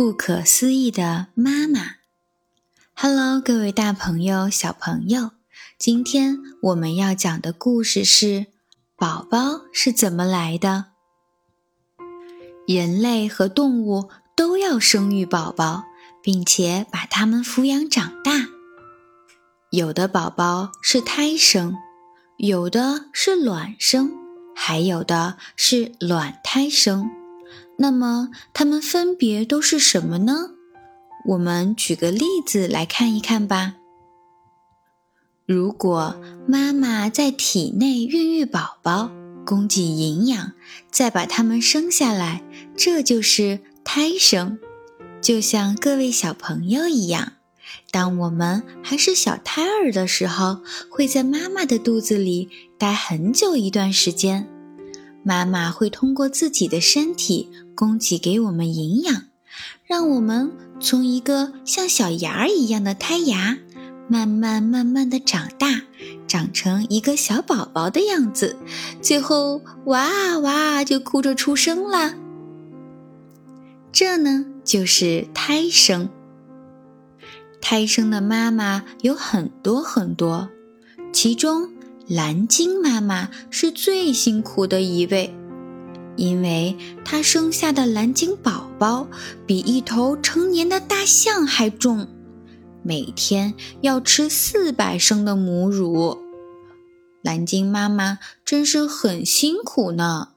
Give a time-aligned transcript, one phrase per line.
[0.00, 1.96] 不可思议的妈妈
[2.94, 5.32] ，Hello，各位大朋友、小朋友，
[5.78, 8.46] 今天我们要讲的故事是：
[8.96, 10.86] 宝宝是怎么来的？
[12.66, 15.84] 人类和动物都要生育宝宝，
[16.22, 18.46] 并且把他们抚养长大。
[19.68, 21.76] 有的宝宝是胎生，
[22.38, 24.10] 有的是卵生，
[24.56, 27.19] 还有的是卵胎生。
[27.78, 30.50] 那么它们分别都是什么呢？
[31.28, 33.74] 我们举个例子来看一看吧。
[35.46, 36.14] 如果
[36.46, 39.10] 妈妈在体内孕育宝宝，
[39.44, 40.52] 供给营养，
[40.90, 42.42] 再把它们生下来，
[42.76, 44.58] 这就是胎生。
[45.20, 47.32] 就像各位小朋友一样，
[47.90, 52.48] 当我们还是小胎儿的时候，会在妈妈的肚子里
[52.78, 54.48] 待很久一段时间。
[55.22, 59.24] 妈妈会通过自己的身体供给给我们营养，
[59.86, 63.58] 让我们从一个像小芽儿一样的胎芽，
[64.08, 65.82] 慢慢慢慢的长大，
[66.26, 68.56] 长成一个小宝宝的样子，
[69.02, 72.14] 最后哇哇就哭着出生了。
[73.92, 76.08] 这呢就是胎生。
[77.60, 80.48] 胎生的妈妈有很多很多，
[81.12, 81.68] 其中。
[82.10, 85.32] 蓝鲸妈妈是最辛苦的一位，
[86.16, 89.06] 因为她生下的蓝鲸宝宝
[89.46, 92.08] 比一头成年的大象还重，
[92.82, 96.18] 每天要吃四百升的母乳。
[97.22, 100.30] 蓝鲸妈妈真是很辛苦呢。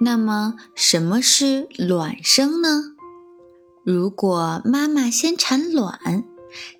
[0.00, 2.96] 那么，什么是卵生呢？
[3.84, 6.24] 如果妈妈先产卵，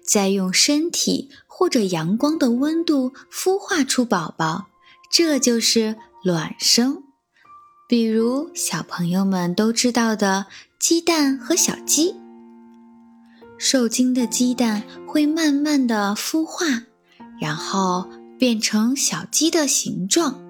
[0.03, 1.31] 再用身体。
[1.61, 4.69] 或者阳光的温度孵化出宝宝，
[5.13, 7.03] 这就是卵生。
[7.87, 10.47] 比如小朋友们都知道的
[10.79, 12.15] 鸡蛋和小鸡。
[13.59, 16.85] 受精的鸡蛋会慢慢的孵化，
[17.39, 20.41] 然后变成小鸡的形状。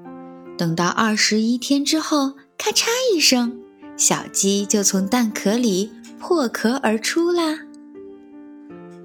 [0.56, 3.60] 等到二十一天之后，咔嚓一声，
[3.97, 7.58] 小鸡就从蛋壳里破壳而出啦。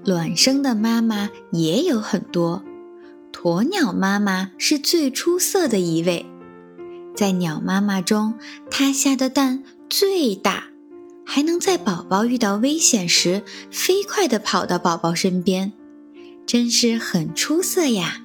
[0.06, 2.62] 卵生的妈妈也有很多，
[3.32, 6.24] 鸵鸟妈妈是最出色的一位。
[7.16, 8.34] 在鸟妈妈中，
[8.70, 10.66] 它下的蛋最大，
[11.24, 15.72] 还能在宝宝遇到危险时飞快地跑到宝宝身边，
[16.46, 18.22] 真是很出色呀。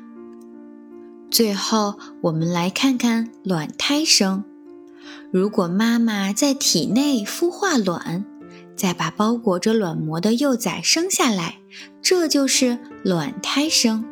[1.32, 4.44] 最后，我们来看看卵胎生。
[5.32, 8.24] 如果妈妈在体内孵化卵。
[8.82, 11.60] 再把包裹着卵膜的幼崽生下来，
[12.02, 14.04] 这就是卵胎生。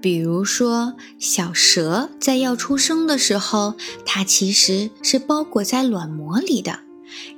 [0.00, 3.74] 比如说，小蛇在要出生的时候，
[4.04, 6.80] 它其实是包裹在卵膜里的，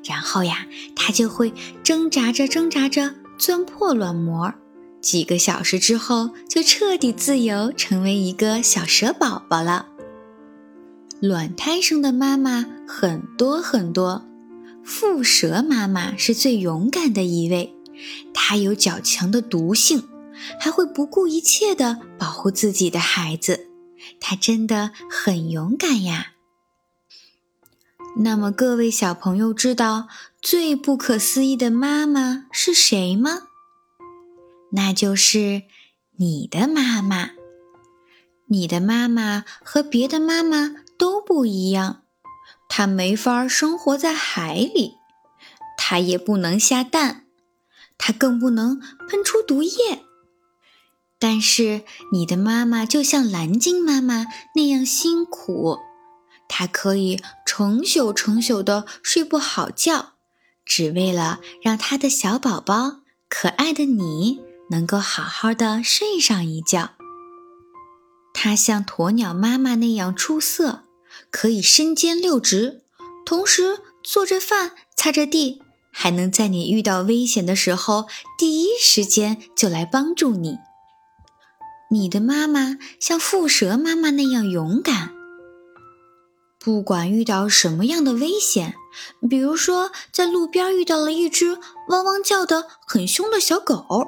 [0.03, 1.53] 然后呀，它就会
[1.83, 4.55] 挣扎着挣扎着钻破卵膜，
[5.03, 9.89] 几个小时之后就彻底自由，成为一个小蛇宝宝了。
[11.21, 14.25] 卵胎生的妈妈很多很多。
[14.85, 17.75] 蝮蛇妈妈是最勇敢的一位，
[18.35, 20.09] 它有较强的毒性，
[20.59, 23.69] 还会不顾一切地保护自己的孩子。
[24.21, 26.33] 它真的很勇敢呀。
[28.17, 30.09] 那么，各位小朋友知道
[30.43, 33.43] 最不可思议的妈妈是谁吗？
[34.73, 35.63] 那就是
[36.17, 37.31] 你的妈妈。
[38.47, 42.03] 你的妈妈和别的妈妈都不一样。
[42.73, 44.95] 它没法生活在海里，
[45.77, 47.27] 它也不能下蛋，
[47.99, 50.05] 它更不能喷出毒液。
[51.19, 51.83] 但是
[52.13, 55.79] 你的妈妈就像蓝鲸妈妈那样辛苦，
[56.49, 60.13] 她可以成宿成宿的睡不好觉，
[60.65, 66.91] 只为了让她的小宝宝可爱的你能够好好的睡上一觉。
[68.33, 70.85] 它像鸵鸟妈妈那样出色。
[71.31, 72.83] 可以身兼六职，
[73.25, 78.07] 同时做着饭、擦着地，还能在你遇到危险的时候
[78.39, 80.59] 第一时间就来帮助你。
[81.91, 85.13] 你的妈妈像蝮蛇妈妈那样勇敢，
[86.59, 88.75] 不管遇到什么样的危险，
[89.29, 94.07] 比如说在路边遇到了一只汪汪叫的很凶的小狗。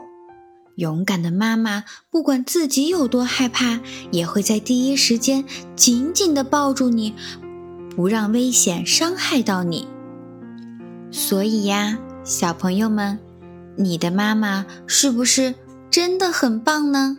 [0.77, 3.81] 勇敢的妈妈，不管自己有多害怕，
[4.11, 5.45] 也会在第一时间
[5.77, 7.15] 紧紧地抱住你，
[7.95, 9.87] 不让危险伤害到你。
[11.11, 13.19] 所以呀，小朋友们，
[13.77, 15.55] 你的妈妈是不是
[15.91, 17.19] 真的很棒呢？